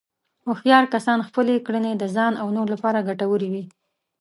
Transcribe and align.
هوښیار 0.45 0.85
کسان 0.93 1.19
خپلې 1.27 1.55
کړنې 1.65 1.91
د 1.97 2.03
ځان 2.15 2.33
او 2.41 2.47
نورو 2.55 2.71
لپاره 2.75 3.05
ګټورې 3.09 3.49
وي. 3.53 3.63